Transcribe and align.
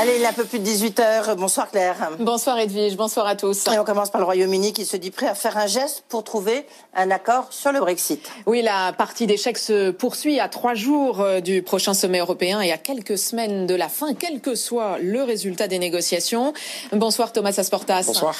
Allez, 0.00 0.14
il 0.16 0.22
est 0.22 0.26
un 0.26 0.32
peu 0.32 0.44
plus 0.44 0.60
de 0.60 0.64
18h. 0.64 1.34
Bonsoir 1.34 1.72
Claire. 1.72 2.12
Bonsoir 2.20 2.56
Edwige, 2.60 2.96
bonsoir 2.96 3.26
à 3.26 3.34
tous. 3.34 3.66
Et 3.66 3.80
on 3.80 3.84
commence 3.84 4.10
par 4.10 4.20
le 4.20 4.26
Royaume-Uni 4.26 4.72
qui 4.72 4.84
se 4.84 4.96
dit 4.96 5.10
prêt 5.10 5.26
à 5.26 5.34
faire 5.34 5.56
un 5.56 5.66
geste 5.66 6.04
pour 6.08 6.22
trouver 6.22 6.66
un 6.94 7.10
accord 7.10 7.48
sur 7.50 7.72
le 7.72 7.80
Brexit. 7.80 8.30
Oui, 8.46 8.62
la 8.62 8.92
partie 8.92 9.26
d'échecs 9.26 9.58
se 9.58 9.90
poursuit 9.90 10.38
à 10.38 10.48
trois 10.48 10.74
jours 10.74 11.20
euh, 11.20 11.40
du 11.40 11.62
prochain 11.62 11.94
sommet 11.94 12.20
européen 12.20 12.60
et 12.60 12.70
à 12.70 12.78
quelques 12.78 13.18
semaines 13.18 13.66
de 13.66 13.74
la 13.74 13.88
fin, 13.88 14.14
quel 14.14 14.40
que 14.40 14.54
soit 14.54 14.98
le 15.00 15.24
résultat 15.24 15.66
des 15.66 15.80
négociations. 15.80 16.52
Bonsoir 16.92 17.32
Thomas 17.32 17.54
Asportas. 17.56 18.04
Bonsoir. 18.06 18.36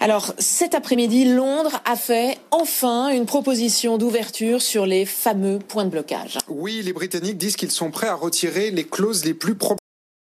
Alors, 0.00 0.32
cet 0.38 0.76
après-midi, 0.76 1.24
Londres 1.24 1.82
a 1.86 1.96
fait 1.96 2.38
enfin 2.52 3.08
une 3.08 3.26
proposition 3.26 3.98
d'ouverture 3.98 4.62
sur 4.62 4.86
les 4.86 5.06
fameux 5.06 5.58
points 5.58 5.86
de 5.86 5.90
blocage. 5.90 6.38
Oui, 6.46 6.82
les 6.84 6.92
Britanniques 6.92 7.36
disent 7.36 7.56
qu'ils 7.56 7.72
sont 7.72 7.90
prêts 7.90 8.06
à 8.06 8.14
retirer 8.14 8.70
les 8.70 8.84
clauses 8.84 9.24
les 9.24 9.34
plus 9.34 9.56
problématiques 9.56 9.79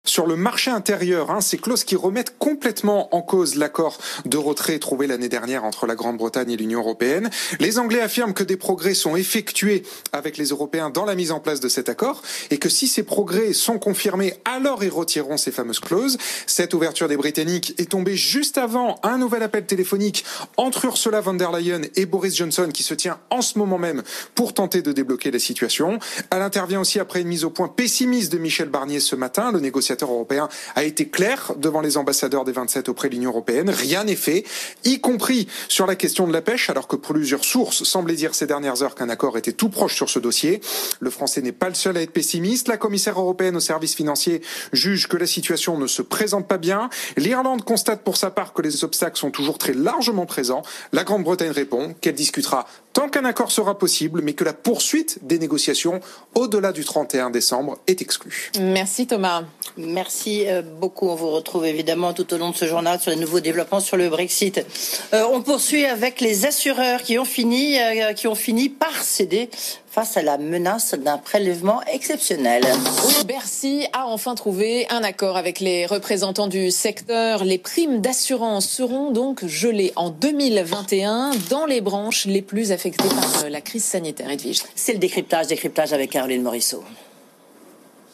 sur 0.06 0.28
le 0.28 0.36
marché 0.36 0.72
intérieur, 0.72 1.32
hein, 1.32 1.42
ces 1.42 1.58
clauses 1.58 1.84
qui 1.84 1.96
remettent 1.96 2.38
complètement 2.38 3.14
en 3.16 3.22
cause 3.22 3.56
l'accord 3.56 3.98
de 4.26 4.38
retrait 4.38 4.80
trouvé 4.80 5.08
l'année 5.08 5.30
dernière 5.30 5.64
entre 5.64 5.88
la 5.88 5.96
Grande-Bretagne 5.96 6.52
et 6.52 6.58
l'Union 6.58 6.80
européenne. 6.80 7.30
Les 7.60 7.80
Anglais 7.80 8.02
affirment 8.02 8.34
que 8.34 8.44
des 8.44 8.58
progrès 8.58 8.94
sont 8.94 9.16
effectués 9.16 9.84
avec 10.12 10.38
les 10.38 10.50
Européens 10.50 10.90
dans 10.90 11.06
la 11.06 11.16
mise 11.16 11.32
en 11.32 11.40
place 11.40 11.60
de 11.60 11.70
cet 11.70 11.90
accord 11.90 12.22
et 12.52 12.58
que 12.58 12.70
si 12.70 12.88
ces 12.88 13.04
progrès 13.04 13.54
sont 13.54 13.80
confirmés, 13.80 14.36
alors 14.46 14.84
ils 14.84 14.90
retireront 14.90 15.38
ces 15.38 15.52
fameuses 15.52 15.80
clauses. 15.80 16.18
Cette 16.46 16.74
ouverture 16.74 17.08
des 17.08 17.18
Britanniques 17.18 17.74
est 17.78 17.92
tombée 17.92 18.16
juste 18.16 18.58
avant 18.58 19.00
un 19.04 19.18
nouvel 19.18 19.44
appel 19.44 19.66
téléphonique 19.66 20.26
entre 20.58 20.86
Ursula 20.86 21.22
von 21.22 21.34
der 21.34 21.52
Leyen 21.52 21.82
et 21.96 22.06
Boris 22.06 22.36
Johnson 22.36 22.70
qui 22.74 22.84
se 22.84 22.94
tient 22.94 23.20
en 23.30 23.42
ce 23.42 23.58
moment 23.58 23.78
même 23.78 24.04
pour 24.36 24.54
tenter 24.54 24.82
de 24.82 24.92
débloquer 24.92 25.32
la 25.32 25.40
situation. 25.40 26.00
Elle 26.30 26.42
intervient 26.42 26.82
aussi 26.82 27.00
après 27.00 27.22
une 27.22 27.28
mise 27.28 27.44
au 27.44 27.50
point 27.50 27.68
pessimiste 27.68 28.32
de 28.32 28.38
Michel 28.38 28.70
Barnier 28.70 29.00
ce 29.00 29.16
matin, 29.16 29.52
le 29.52 29.60
négociateur 29.60 29.95
européen 30.04 30.50
a 30.76 30.84
été 30.84 31.08
clair 31.08 31.54
devant 31.58 31.82
les 31.82 31.98
ambassadeurs 31.98 32.46
des 32.46 32.52
27 32.52 32.90
auprès 32.90 33.10
de 33.10 33.14
l'Union 33.14 33.32
européenne. 33.32 33.70
Rien 33.70 34.04
n'est 34.04 34.16
fait, 34.16 34.44
y 34.84 35.00
compris 35.00 35.48
sur 35.68 35.86
la 35.86 35.96
question 35.96 36.28
de 36.28 36.34
la 36.34 36.42
pêche, 36.42 36.70
alors 36.70 36.88
que 36.88 36.96
plusieurs 36.96 37.44
sources 37.44 37.84
semblaient 37.84 38.16
dire 38.16 38.36
ces 38.36 38.48
dernières 38.48 38.82
heures 38.82 38.96
qu'un 38.96 39.10
accord 39.10 39.38
était 39.38 39.54
tout 39.54 39.70
proche 39.70 39.96
sur 39.96 40.10
ce 40.10 40.20
dossier. 40.20 40.62
Le 41.00 41.10
français 41.10 41.42
n'est 41.42 41.52
pas 41.52 41.70
le 41.70 41.76
seul 41.76 41.98
à 41.98 42.02
être 42.02 42.12
pessimiste. 42.12 42.68
La 42.68 42.78
commissaire 42.78 43.20
européenne 43.20 43.56
aux 43.56 43.62
services 43.62 43.96
financiers 43.96 44.42
juge 44.74 45.08
que 45.08 45.18
la 45.18 45.28
situation 45.28 45.78
ne 45.78 45.88
se 45.88 46.02
présente 46.02 46.48
pas 46.48 46.58
bien. 46.58 46.90
L'Irlande 47.18 47.64
constate 47.64 48.04
pour 48.04 48.18
sa 48.18 48.32
part 48.32 48.54
que 48.54 48.62
les 48.62 48.84
obstacles 48.84 49.18
sont 49.18 49.32
toujours 49.32 49.58
très 49.58 49.74
largement 49.74 50.26
présents. 50.26 50.62
La 50.92 51.04
Grande-Bretagne 51.04 51.52
répond 51.52 51.96
qu'elle 52.02 52.16
discutera 52.16 52.68
tant 52.96 53.10
qu'un 53.10 53.26
accord 53.26 53.52
sera 53.52 53.78
possible, 53.78 54.22
mais 54.24 54.34
que 54.34 54.46
la 54.46 54.54
poursuite 54.54 55.20
des 55.22 55.38
négociations 55.38 56.00
au-delà 56.34 56.72
du 56.72 56.86
31 56.86 57.30
décembre 57.30 57.78
est 57.88 58.02
exclue. 58.02 58.52
Merci 58.60 59.06
Thomas. 59.06 59.44
Merci 59.86 60.48
euh, 60.48 60.62
beaucoup. 60.62 61.08
On 61.08 61.16
vous 61.16 61.30
retrouve 61.30 61.66
évidemment 61.66 62.14
tout 62.14 62.34
au 62.34 62.38
long 62.38 62.52
de 62.52 62.56
ce 62.56 62.66
journal 62.66 63.00
sur 63.00 63.12
les 63.12 63.18
nouveaux 63.18 63.40
développements 63.40 63.80
sur 63.80 63.98
le 63.98 64.10
Brexit. 64.10 64.66
Euh, 65.14 65.24
on 65.32 65.42
poursuit 65.42 65.86
avec 65.86 66.22
les 66.22 66.46
assureurs 66.46 67.02
qui 67.04 67.18
ont 67.20 67.26
fini, 67.26 67.80
euh, 67.80 68.14
qui 68.14 68.28
ont 68.28 68.36
fini 68.36 68.70
par 68.70 69.04
céder 69.04 69.50
face 69.90 70.18
à 70.18 70.22
la 70.22 70.38
menace 70.38 70.94
d'un 70.94 71.18
prélèvement 71.18 71.82
exceptionnel. 71.84 72.64
Oui, 73.08 73.14
Bercy 73.26 73.88
a 73.94 74.08
enfin 74.08 74.36
trouvé 74.36 74.86
un 74.90 75.04
accord 75.04 75.38
avec 75.38 75.62
les 75.62 75.86
représentants 75.86 76.48
du 76.48 76.70
secteur. 76.70 77.46
Les 77.46 77.58
primes 77.58 78.02
d'assurance 78.02 78.68
seront 78.68 79.12
donc 79.12 79.46
gelées 79.46 79.94
en 79.96 80.10
2021 80.10 81.32
dans 81.50 81.66
les 81.66 81.80
branches 81.80 82.26
les 82.26 82.42
plus 82.42 82.74
affectées 82.74 83.08
par 83.08 83.50
la 83.50 83.62
crise 83.62 83.86
sanitaire. 83.86 84.30
Edwige. 84.30 84.64
C'est 84.76 84.94
le 84.94 85.00
décryptage, 85.00 85.48
décryptage 85.48 85.94
avec 85.94 86.12
Caroline 86.12 86.42
Morisseau. 86.42 86.84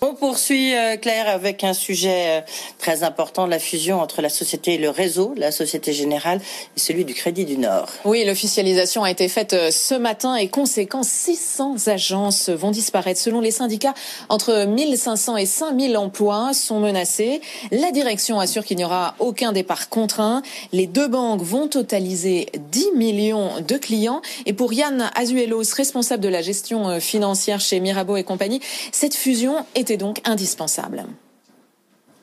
On 0.03 0.16
poursuit, 0.16 0.73
euh, 0.73 0.97
Claire, 0.97 1.29
avec 1.29 1.63
un 1.63 1.73
sujet 1.73 2.39
euh, 2.39 2.41
très 2.79 3.03
important, 3.03 3.45
la 3.45 3.59
fusion 3.59 4.01
entre 4.01 4.23
la 4.23 4.29
société 4.29 4.73
et 4.73 4.78
le 4.79 4.89
réseau, 4.89 5.35
la 5.38 5.51
Société 5.51 5.94
Générale, 5.94 6.41
et 6.75 6.79
celui 6.79 7.06
du 7.06 7.13
Crédit 7.13 7.45
du 7.45 7.59
Nord. 7.59 7.88
Oui, 8.03 8.25
l'officialisation 8.25 9.03
a 9.03 9.12
été 9.12 9.28
faite 9.28 9.53
euh, 9.53 9.69
ce 9.69 9.94
matin 9.94 10.34
et 10.38 10.47
conséquent, 10.47 11.03
600 11.03 11.88
agences 11.88 12.50
vont 12.50 12.72
disparaître. 12.72 13.19
Selon 13.22 13.41
les 13.41 13.51
syndicats, 13.51 13.94
entre 14.29 14.66
1500 14.66 15.38
et 15.38 15.45
5000 15.45 15.95
emplois 15.95 16.56
sont 16.56 16.79
menacés. 16.79 17.39
La 17.69 17.91
direction 17.91 18.39
assure 18.39 18.66
qu'il 18.66 18.78
n'y 18.78 18.85
aura 18.85 19.13
aucun 19.19 19.51
départ 19.51 19.88
contraint. 19.88 20.41
Les 20.73 20.88
deux 20.88 21.09
banques 21.09 21.44
vont 21.44 21.68
totaliser 21.68 22.47
10 22.72 22.94
millions 22.95 23.62
de 23.62 23.78
clients. 23.78 24.23
Et 24.47 24.53
pour 24.53 24.73
Yann 24.73 25.12
Azuelos, 25.13 25.75
responsable 25.78 26.23
de 26.23 26.29
la 26.29 26.41
gestion 26.41 27.00
financière 27.00 27.59
chez 27.59 27.79
Mirabeau 27.79 28.18
et 28.18 28.23
compagnie, 28.23 28.62
cette 28.91 29.13
fusion 29.13 29.63
était 29.75 29.91
donc 29.97 30.18
indispensable. 30.25 31.03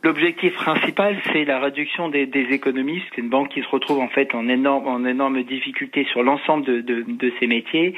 L'objectif 0.05 0.55
principal, 0.55 1.17
c'est 1.33 1.45
la 1.45 1.59
réduction 1.59 2.09
des, 2.09 2.25
des 2.25 2.53
économies. 2.53 3.03
C'est 3.11 3.21
une 3.21 3.31
banque 3.31 3.49
qui 3.49 3.63
se 3.63 3.69
retrouve 3.69 3.99
en 3.99 4.07
fait 4.07 4.33
en 4.33 4.49
énorme, 4.49 4.87
en 4.87 5.05
énorme 5.05 5.43
difficulté 5.43 6.07
sur 6.13 6.23
l'ensemble 6.23 6.65
de, 6.65 6.81
de, 6.81 7.05
de, 7.07 7.33
ses 7.41 7.49
métiers. 7.49 7.95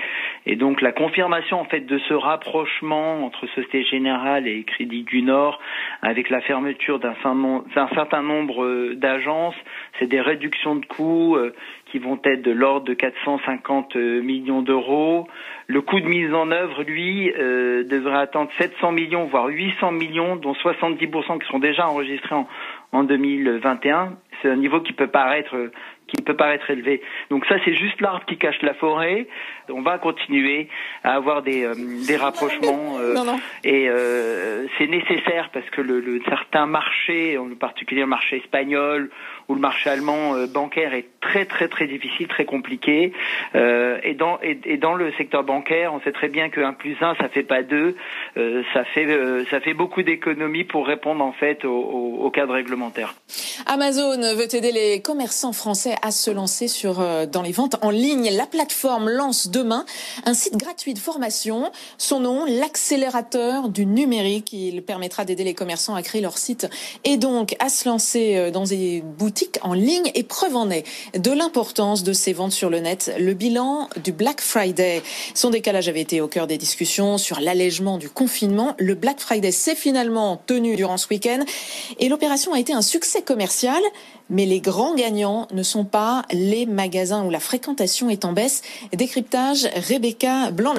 Et 0.46 0.56
donc 0.56 0.80
la 0.80 0.92
confirmation 0.92 1.60
en 1.60 1.66
fait 1.66 1.80
de 1.80 1.98
ce 2.08 2.14
rapprochement 2.14 3.26
entre 3.26 3.46
Société 3.48 3.84
Générale 3.84 4.48
et 4.48 4.64
Crédit 4.64 5.02
du 5.02 5.20
Nord, 5.20 5.60
avec 6.00 6.30
la 6.30 6.40
fermeture 6.40 7.00
d'un 7.00 7.16
certain 7.22 8.22
nombre 8.22 8.64
euh, 8.64 8.94
d'agences, 8.96 9.56
c'est 9.98 10.06
des 10.06 10.22
réductions 10.22 10.76
de 10.76 10.86
coûts 10.86 11.36
euh, 11.36 11.54
qui 11.90 11.98
vont 11.98 12.18
être 12.24 12.42
de 12.42 12.50
l'ordre 12.50 12.86
de 12.86 12.94
450 12.94 13.96
euh, 13.96 14.22
millions 14.22 14.62
d'euros. 14.62 15.26
Le 15.66 15.80
coût 15.80 16.00
de 16.00 16.06
mise 16.06 16.32
en 16.32 16.50
œuvre, 16.50 16.82
lui, 16.82 17.32
euh, 17.38 17.84
devrait 17.84 18.18
attendre 18.18 18.50
700 18.58 18.92
millions, 18.92 19.26
voire 19.26 19.46
800 19.46 19.92
millions, 19.92 20.36
dont 20.36 20.52
70% 20.52 21.40
qui 21.40 21.46
sont 21.48 21.58
déjà 21.58 21.88
enregistrés 21.88 22.34
en, 22.34 22.48
en 22.92 23.04
2021. 23.04 24.16
C'est 24.40 24.50
un 24.50 24.56
niveau 24.56 24.80
qui 24.80 24.92
peut 24.92 25.08
paraître 25.08 25.70
qui 26.10 26.22
peut 26.22 26.36
paraître 26.36 26.70
élevé. 26.70 27.02
Donc 27.30 27.44
ça, 27.46 27.56
c'est 27.64 27.74
juste 27.74 28.00
l'arbre 28.00 28.24
qui 28.26 28.36
cache 28.36 28.60
la 28.62 28.74
forêt. 28.74 29.26
On 29.68 29.82
va 29.82 29.98
continuer 29.98 30.68
à 31.04 31.14
avoir 31.14 31.42
des, 31.42 31.64
euh, 31.64 31.74
des 32.06 32.16
rapprochements 32.16 32.98
euh, 32.98 33.14
non, 33.14 33.24
non. 33.24 33.40
et 33.64 33.88
euh, 33.88 34.66
c'est 34.78 34.88
nécessaire 34.88 35.50
parce 35.52 35.68
que 35.70 35.80
le, 35.80 36.00
le 36.00 36.20
certain 36.28 36.66
marché, 36.66 37.38
en 37.38 37.48
particulier 37.50 38.00
le 38.00 38.06
marché 38.06 38.38
espagnol 38.38 39.10
ou 39.48 39.54
le 39.54 39.60
marché 39.60 39.90
allemand 39.90 40.34
bancaire 40.52 40.94
est 40.94 41.08
très 41.20 41.44
très 41.44 41.68
très 41.68 41.86
difficile, 41.86 42.28
très 42.28 42.44
compliqué. 42.44 43.12
Et, 43.54 44.14
dans, 44.14 44.38
et, 44.42 44.58
et, 44.64 44.76
dans 44.76 44.94
le 44.94 45.12
secteur 45.14 45.42
bancaire, 45.42 45.92
on 45.92 46.00
sait 46.00 46.12
très 46.12 46.28
bien 46.28 46.50
que 46.50 46.60
1 46.60 46.72
plus 46.74 46.96
1, 47.00 47.16
ça 47.16 47.28
fait 47.28 47.42
pas 47.42 47.62
2. 47.62 47.96
Euh, 48.36 48.62
ça, 48.72 48.84
fait, 48.84 49.06
ça 49.50 49.60
fait 49.60 49.74
beaucoup 49.74 50.02
d'économies 50.02 50.64
pour 50.64 50.86
répondre 50.86 51.24
en 51.24 51.32
fait 51.32 51.64
au, 51.64 51.72
au, 51.72 52.26
au, 52.26 52.30
cadre 52.30 52.54
réglementaire. 52.54 53.14
Amazon 53.66 54.16
veut 54.36 54.54
aider 54.54 54.72
les 54.72 55.02
commerçants 55.02 55.52
français 55.52 55.94
à 56.02 56.10
se 56.10 56.30
lancer 56.30 56.68
sur, 56.68 57.04
dans 57.26 57.42
les 57.42 57.52
ventes 57.52 57.76
en 57.82 57.90
ligne. 57.90 58.30
La 58.32 58.46
plateforme 58.46 59.08
lance 59.08 59.48
demain 59.48 59.84
un 60.24 60.34
site 60.34 60.56
gratuit 60.56 60.94
de 60.94 60.98
formation. 60.98 61.70
Son 61.98 62.20
nom, 62.20 62.44
l'accélérateur 62.44 63.68
du 63.68 63.86
numérique. 63.86 64.52
Il 64.52 64.82
permettra 64.82 65.24
d'aider 65.24 65.44
les 65.44 65.54
commerçants 65.54 65.94
à 65.94 66.02
créer 66.02 66.20
leur 66.20 66.38
site 66.38 66.68
et 67.04 67.16
donc 67.16 67.56
à 67.58 67.68
se 67.68 67.88
lancer 67.88 68.50
dans 68.50 68.64
des 68.64 69.02
boutiques 69.02 69.58
en 69.62 69.72
ligne 69.72 70.10
et 70.14 70.22
preuve 70.22 70.56
en 70.56 70.70
est 70.70 70.84
de 71.18 71.30
l'importance 71.30 72.02
de 72.02 72.12
ces 72.12 72.32
ventes 72.32 72.52
sur 72.52 72.70
le 72.70 72.80
net. 72.80 73.12
Le 73.18 73.34
bilan 73.34 73.88
du 74.02 74.12
Black 74.12 74.40
Friday. 74.40 75.02
Son 75.34 75.50
décalage 75.50 75.88
avait 75.88 76.00
été 76.00 76.20
au 76.20 76.28
cœur 76.28 76.46
des 76.46 76.58
discussions 76.58 77.18
sur 77.18 77.40
l'allègement 77.40 77.98
du 77.98 78.08
confinement. 78.08 78.74
Le 78.78 78.94
Black 78.94 79.20
Friday 79.20 79.52
s'est 79.52 79.74
finalement 79.74 80.42
tenu 80.46 80.76
durant 80.76 80.96
ce 80.96 81.08
week-end 81.08 81.44
et 81.98 82.08
l'opération 82.08 82.52
a 82.52 82.60
été 82.60 82.72
un 82.72 82.82
succès 82.82 83.22
commercial. 83.22 83.80
Mais 84.30 84.46
les 84.46 84.60
grands 84.60 84.94
gagnants 84.94 85.48
ne 85.52 85.62
sont 85.62 85.84
pas 85.84 86.24
les 86.32 86.64
magasins 86.64 87.24
où 87.24 87.30
la 87.30 87.40
fréquentation 87.40 88.08
est 88.08 88.24
en 88.24 88.32
baisse. 88.32 88.62
Décryptage 88.92 89.68
Rebecca 89.88 90.50
blanc 90.52 90.74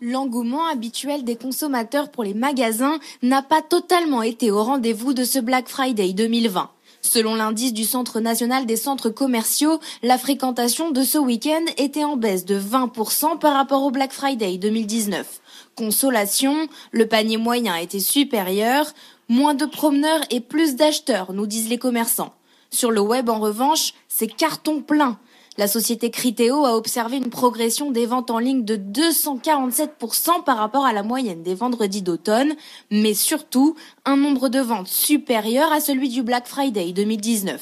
L'engouement 0.00 0.66
habituel 0.66 1.24
des 1.24 1.36
consommateurs 1.36 2.10
pour 2.10 2.24
les 2.24 2.34
magasins 2.34 2.98
n'a 3.22 3.42
pas 3.42 3.62
totalement 3.62 4.22
été 4.22 4.50
au 4.50 4.62
rendez-vous 4.62 5.12
de 5.12 5.24
ce 5.24 5.38
Black 5.38 5.68
Friday 5.68 6.12
2020. 6.12 6.70
Selon 7.00 7.34
l'indice 7.34 7.72
du 7.72 7.84
Centre 7.84 8.20
national 8.20 8.66
des 8.66 8.76
centres 8.76 9.08
commerciaux, 9.08 9.80
la 10.02 10.18
fréquentation 10.18 10.90
de 10.90 11.02
ce 11.02 11.18
week-end 11.18 11.64
était 11.76 12.04
en 12.04 12.16
baisse 12.16 12.44
de 12.44 12.58
20% 12.58 13.38
par 13.38 13.54
rapport 13.54 13.82
au 13.82 13.90
Black 13.90 14.12
Friday 14.12 14.56
2019. 14.58 15.40
Consolation, 15.74 16.68
le 16.90 17.06
panier 17.06 17.36
moyen 17.36 17.76
était 17.76 18.00
supérieur, 18.00 18.92
moins 19.28 19.54
de 19.54 19.66
promeneurs 19.66 20.20
et 20.30 20.40
plus 20.40 20.76
d'acheteurs, 20.76 21.32
nous 21.32 21.46
disent 21.46 21.68
les 21.68 21.78
commerçants. 21.78 22.34
Sur 22.70 22.90
le 22.90 23.00
web, 23.00 23.28
en 23.28 23.38
revanche, 23.38 23.94
c'est 24.08 24.26
carton 24.26 24.82
plein. 24.82 25.18
La 25.58 25.66
société 25.66 26.10
Criteo 26.10 26.64
a 26.64 26.76
observé 26.76 27.16
une 27.16 27.30
progression 27.30 27.90
des 27.90 28.06
ventes 28.06 28.30
en 28.30 28.38
ligne 28.38 28.64
de 28.64 28.76
247% 28.76 30.44
par 30.44 30.56
rapport 30.56 30.86
à 30.86 30.92
la 30.92 31.02
moyenne 31.02 31.42
des 31.42 31.54
vendredis 31.56 32.02
d'automne, 32.02 32.54
mais 32.90 33.12
surtout 33.12 33.74
un 34.04 34.16
nombre 34.16 34.48
de 34.48 34.60
ventes 34.60 34.86
supérieur 34.88 35.72
à 35.72 35.80
celui 35.80 36.10
du 36.10 36.22
Black 36.22 36.46
Friday 36.46 36.92
2019. 36.92 37.60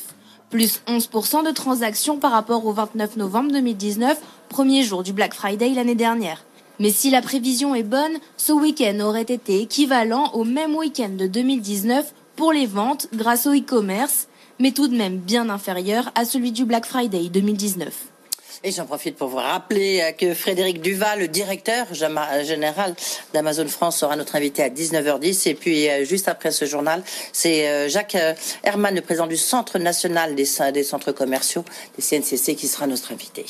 Plus 0.50 0.82
11% 0.86 1.44
de 1.44 1.50
transactions 1.50 2.18
par 2.18 2.32
rapport 2.32 2.66
au 2.66 2.72
29 2.72 3.16
novembre 3.16 3.50
2019, 3.52 4.20
premier 4.48 4.82
jour 4.82 5.02
du 5.02 5.12
Black 5.12 5.34
Friday 5.34 5.70
l'année 5.70 5.94
dernière. 5.94 6.45
Mais 6.78 6.90
si 6.90 7.10
la 7.10 7.22
prévision 7.22 7.74
est 7.74 7.82
bonne, 7.82 8.18
ce 8.36 8.52
week-end 8.52 9.00
aurait 9.00 9.22
été 9.22 9.60
équivalent 9.60 10.30
au 10.34 10.44
même 10.44 10.74
week-end 10.74 11.10
de 11.10 11.26
2019 11.26 12.12
pour 12.36 12.52
les 12.52 12.66
ventes 12.66 13.08
grâce 13.14 13.46
au 13.46 13.54
e-commerce 13.54 14.28
mais 14.58 14.72
tout 14.72 14.88
de 14.88 14.96
même 14.96 15.18
bien 15.18 15.48
inférieur 15.48 16.10
à 16.14 16.24
celui 16.24 16.52
du 16.52 16.64
Black 16.64 16.86
Friday 16.86 17.28
2019. 17.28 18.15
Et 18.64 18.72
j'en 18.72 18.86
profite 18.86 19.16
pour 19.16 19.28
vous 19.28 19.36
rappeler 19.36 20.00
euh, 20.00 20.12
que 20.12 20.34
Frédéric 20.34 20.80
Duval, 20.80 21.20
le 21.20 21.28
directeur 21.28 21.86
général 21.92 22.94
d'Amazon 23.34 23.66
France, 23.68 23.98
sera 23.98 24.16
notre 24.16 24.36
invité 24.36 24.62
à 24.62 24.70
19h10. 24.70 25.48
Et 25.48 25.54
puis, 25.54 25.88
euh, 25.88 26.04
juste 26.04 26.28
après 26.28 26.50
ce 26.50 26.64
journal, 26.64 27.02
c'est 27.32 27.68
euh, 27.68 27.88
Jacques 27.88 28.16
Herman, 28.64 28.94
le 28.94 29.00
président 29.02 29.26
du 29.26 29.36
Centre 29.36 29.78
national 29.78 30.34
des 30.34 30.44
centres 30.46 31.12
commerciaux, 31.12 31.64
des 31.96 32.02
CNCC, 32.02 32.54
qui 32.54 32.66
sera 32.66 32.86
notre 32.86 33.12
invité. 33.12 33.44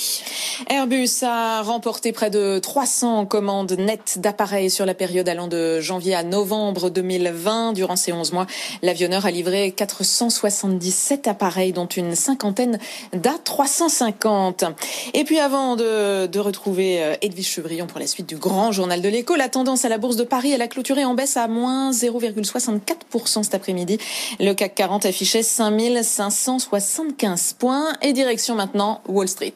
Airbus 0.69 1.23
a 1.23 1.63
remporté 1.63 2.13
près 2.13 2.31
de 2.31 2.59
300 2.59 3.27
commandes 3.27 3.73
nettes 3.73 4.19
d'appareils 4.19 4.71
sur 4.71 4.87
la 4.87 4.95
période 4.95 5.29
allant 5.29 5.47
de 5.49 5.81
janvier 5.81 6.15
à 6.15 6.23
novembre 6.23 6.91
2020. 6.91 7.73
Durant 7.73 7.97
ces 7.97 8.13
11 8.13 8.33
mois, 8.33 8.47
l'avionneur 8.83 9.27
a 9.27 9.31
livré 9.31 9.71
477 9.71 11.29
appareils, 11.29 11.73
dont 11.73 11.87
une 11.87 12.15
cinquantaine 12.15 12.79
d'A350. 13.15 14.75
Et 15.15 15.25
puis 15.25 15.39
avant 15.39 15.77
de, 15.77 16.39
retrouver 16.39 17.03
euh, 17.03 17.15
Edwige 17.23 17.49
Chevrillon 17.49 17.87
pour 17.87 17.99
la 17.99 18.07
suite 18.07 18.29
du 18.29 18.37
grand 18.37 18.73
journal 18.73 19.01
de 19.01 19.09
l'écho, 19.09 19.37
la 19.37 19.49
tendance 19.49 19.85
à 19.85 19.89
la 19.89 19.99
Bourse 19.99 20.17
de 20.17 20.25
Paris, 20.25 20.53
elle 20.53 20.63
a 20.63 20.69
clôturé 20.69 21.05
en 21.05 21.15
baisse 21.15 21.37
à 21.37 21.49
moins 21.49 21.91
0,64% 21.91 23.43
cet 23.43 23.55
après-midi. 23.55 23.99
Le 24.39 24.53
CAC 24.53 24.75
40 24.75 25.07
affichait 25.07 25.43
5575 25.43 27.55
points 27.59 27.93
et 28.03 28.13
direction 28.13 28.55
maintenant 28.55 29.01
Wall 29.09 29.29
Street. 29.29 29.55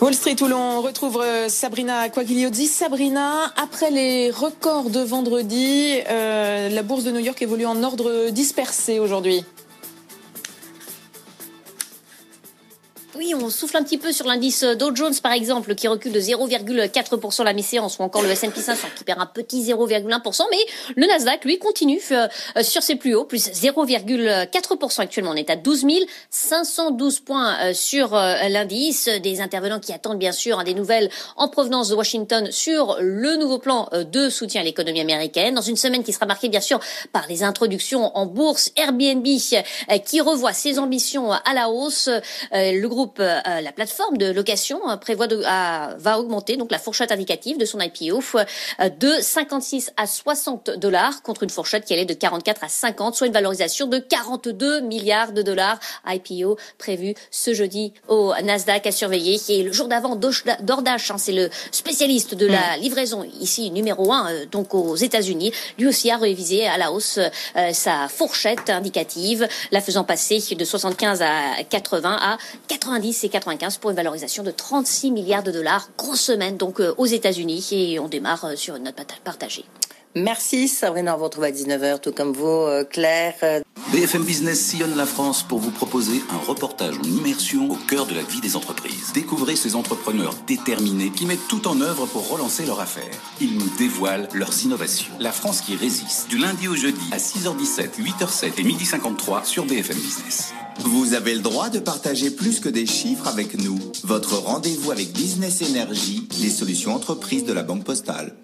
Wall 0.00 0.14
Street 0.14 0.36
où 0.42 0.46
l'on 0.46 0.82
retrouve 0.82 1.22
euh, 1.22 1.48
Sabrina 1.48 2.10
Quagliozzi. 2.10 2.66
Sabrina, 2.66 3.50
après 3.56 3.90
les 3.90 4.30
records 4.30 4.90
de 4.90 5.00
vendredi, 5.00 5.94
euh, 6.08 6.68
la 6.68 6.82
bourse 6.82 7.04
de 7.04 7.12
New 7.12 7.20
York 7.20 7.40
évolue 7.40 7.64
en 7.64 7.82
ordre 7.82 8.28
dispersé 8.28 8.98
aujourd'hui. 8.98 9.42
On 13.34 13.50
souffle 13.50 13.76
un 13.76 13.82
petit 13.82 13.98
peu 13.98 14.12
sur 14.12 14.26
l'indice 14.26 14.62
Dow 14.62 14.94
Jones, 14.94 15.14
par 15.22 15.32
exemple, 15.32 15.74
qui 15.74 15.88
recule 15.88 16.12
de 16.12 16.20
0,4% 16.20 17.44
la 17.44 17.52
mi-séance, 17.52 17.98
ou 17.98 18.02
encore 18.02 18.22
le 18.22 18.30
S&P 18.30 18.60
500 18.60 18.88
qui 18.96 19.04
perd 19.04 19.20
un 19.20 19.26
petit 19.26 19.62
0,1%, 19.62 20.42
mais 20.50 20.56
le 20.96 21.06
Nasdaq, 21.06 21.44
lui, 21.44 21.58
continue 21.58 22.00
euh, 22.12 22.28
sur 22.62 22.82
ses 22.82 22.96
plus 22.96 23.14
hauts, 23.14 23.24
plus 23.24 23.48
0,4% 23.48 25.00
actuellement. 25.00 25.30
On 25.32 25.36
est 25.36 25.50
à 25.50 25.56
12 25.56 25.86
512 26.30 27.20
points 27.20 27.56
euh, 27.60 27.74
sur 27.74 28.14
euh, 28.14 28.48
l'indice. 28.48 29.08
Des 29.22 29.40
intervenants 29.40 29.80
qui 29.80 29.92
attendent, 29.92 30.18
bien 30.18 30.32
sûr, 30.32 30.62
des 30.64 30.74
nouvelles 30.74 31.10
en 31.36 31.48
provenance 31.48 31.88
de 31.88 31.94
Washington 31.94 32.48
sur 32.50 32.96
le 33.00 33.36
nouveau 33.36 33.58
plan 33.58 33.88
de 33.92 34.28
soutien 34.28 34.60
à 34.60 34.64
l'économie 34.64 35.00
américaine. 35.00 35.54
Dans 35.54 35.62
une 35.62 35.76
semaine 35.76 36.02
qui 36.02 36.12
sera 36.12 36.26
marquée, 36.26 36.48
bien 36.48 36.60
sûr, 36.60 36.80
par 37.12 37.26
les 37.28 37.42
introductions 37.42 38.16
en 38.16 38.26
bourse, 38.26 38.72
Airbnb 38.76 39.26
qui 40.04 40.20
revoit 40.20 40.52
ses 40.52 40.78
ambitions 40.78 41.32
à 41.32 41.54
la 41.54 41.68
hausse. 41.68 42.08
Le 42.52 42.86
groupe 42.86 43.15
euh, 43.22 43.60
la 43.60 43.72
plateforme 43.72 44.16
de 44.16 44.30
location 44.30 44.88
euh, 44.88 44.96
prévoit 44.96 45.26
de, 45.26 45.36
va 45.36 46.18
augmenter 46.18 46.56
donc 46.56 46.70
la 46.70 46.78
fourchette 46.78 47.12
indicative 47.12 47.58
de 47.58 47.64
son 47.64 47.80
IPO 47.80 48.22
euh, 48.34 48.88
de 48.88 49.12
56 49.20 49.92
à 49.96 50.06
60 50.06 50.70
dollars 50.78 51.22
contre 51.22 51.42
une 51.42 51.50
fourchette 51.50 51.84
qui 51.84 51.92
allait 51.92 52.04
de 52.04 52.14
44 52.14 52.64
à 52.64 52.68
50, 52.68 53.14
soit 53.14 53.26
une 53.26 53.32
valorisation 53.32 53.86
de 53.86 53.98
42 53.98 54.80
milliards 54.80 55.32
de 55.32 55.42
dollars. 55.42 55.78
IPO 56.06 56.56
prévu 56.78 57.14
ce 57.30 57.54
jeudi 57.54 57.92
au 58.08 58.32
Nasdaq 58.42 58.86
à 58.86 58.92
surveiller. 58.92 59.40
Et 59.48 59.62
le 59.62 59.72
jour 59.72 59.88
d'avant, 59.88 60.16
DoorDash, 60.16 61.10
hein, 61.10 61.18
c'est 61.18 61.32
le 61.32 61.50
spécialiste 61.70 62.34
de 62.34 62.46
la 62.46 62.76
mm. 62.76 62.80
livraison 62.80 63.24
ici 63.40 63.70
numéro 63.70 64.12
un, 64.12 64.28
donc 64.50 64.74
aux 64.74 64.96
États-Unis, 64.96 65.52
lui 65.78 65.86
aussi 65.86 66.10
a 66.10 66.16
révisé 66.16 66.66
à 66.66 66.78
la 66.78 66.92
hausse 66.92 67.18
sa 67.72 68.08
fourchette 68.08 68.70
indicative, 68.70 69.48
la 69.70 69.80
faisant 69.80 70.04
passer 70.04 70.40
de 70.54 70.64
75 70.64 71.22
à 71.22 71.62
80 71.68 72.18
à 72.20 72.38
80 72.68 73.00
90 73.06 73.24
et 73.24 73.28
95 73.28 73.78
pour 73.78 73.90
une 73.90 73.96
valorisation 73.96 74.42
de 74.42 74.50
36 74.50 75.10
milliards 75.12 75.42
de 75.42 75.52
dollars. 75.52 75.88
Grosse 75.96 76.20
semaine 76.20 76.56
donc 76.56 76.80
euh, 76.80 76.94
aux 76.98 77.06
États-Unis 77.06 77.68
et 77.72 77.98
on 77.98 78.08
démarre 78.08 78.44
euh, 78.44 78.56
sur 78.56 78.76
une 78.76 78.84
note 78.84 78.96
partagée. 79.24 79.64
Merci 80.14 80.66
Sabrina, 80.66 81.14
on 81.14 81.18
vous 81.18 81.24
retrouve 81.24 81.44
à 81.44 81.50
19h, 81.50 82.00
tout 82.00 82.12
comme 82.12 82.32
vous, 82.32 82.46
euh, 82.46 82.84
Claire. 82.84 83.34
BFM 83.92 84.24
Business 84.24 84.58
sillonne 84.58 84.96
la 84.96 85.04
France 85.04 85.42
pour 85.42 85.58
vous 85.58 85.70
proposer 85.70 86.22
un 86.30 86.38
reportage 86.38 86.98
en 86.98 87.02
immersion 87.02 87.70
au 87.70 87.74
cœur 87.74 88.06
de 88.06 88.14
la 88.14 88.22
vie 88.22 88.40
des 88.40 88.56
entreprises. 88.56 89.12
Découvrez 89.12 89.56
ces 89.56 89.76
entrepreneurs 89.76 90.34
déterminés 90.46 91.10
qui 91.10 91.26
mettent 91.26 91.46
tout 91.48 91.68
en 91.68 91.80
œuvre 91.82 92.06
pour 92.06 92.28
relancer 92.30 92.64
leur 92.64 92.80
affaire. 92.80 93.14
Ils 93.40 93.58
nous 93.58 93.68
dévoilent 93.78 94.28
leurs 94.32 94.64
innovations. 94.64 95.12
La 95.20 95.32
France 95.32 95.60
qui 95.60 95.76
résiste, 95.76 96.28
du 96.28 96.38
lundi 96.38 96.66
au 96.66 96.74
jeudi 96.74 97.08
à 97.12 97.18
6h17, 97.18 98.00
8h07 98.00 98.52
et 98.58 98.64
12h53 98.64 99.44
sur 99.44 99.66
BFM 99.66 99.96
Business. 99.96 100.54
Vous 100.80 101.14
avez 101.14 101.34
le 101.34 101.40
droit 101.40 101.70
de 101.70 101.78
partager 101.78 102.30
plus 102.30 102.60
que 102.60 102.68
des 102.68 102.86
chiffres 102.86 103.26
avec 103.28 103.58
nous. 103.62 103.78
Votre 104.04 104.34
rendez-vous 104.36 104.90
avec 104.90 105.12
Business 105.12 105.62
Energy, 105.62 106.28
les 106.40 106.50
solutions 106.50 106.94
entreprises 106.94 107.44
de 107.44 107.52
la 107.52 107.62
Banque 107.62 107.84
Postale. 107.84 108.34